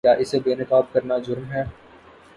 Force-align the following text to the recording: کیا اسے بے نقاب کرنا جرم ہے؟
کیا 0.05 0.13
اسے 0.21 0.37
بے 0.43 0.53
نقاب 0.55 0.85
کرنا 0.93 1.17
جرم 1.25 1.45
ہے؟ 1.51 1.63